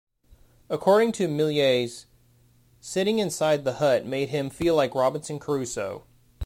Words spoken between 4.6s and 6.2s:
like Robinson Crusoe.